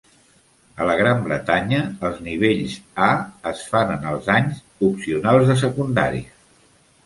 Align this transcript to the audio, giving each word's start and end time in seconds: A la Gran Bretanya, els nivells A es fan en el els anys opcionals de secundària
A 0.83 0.87
la 0.89 0.95
Gran 1.01 1.19
Bretanya, 1.27 1.81
els 2.09 2.23
nivells 2.29 2.75
A 3.09 3.11
es 3.53 3.63
fan 3.75 3.95
en 3.99 4.09
el 4.15 4.21
els 4.21 4.33
anys 4.39 4.67
opcionals 4.91 5.49
de 5.53 5.61
secundària 5.69 6.47